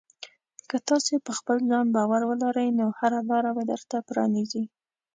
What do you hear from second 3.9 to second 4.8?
پرانیزي.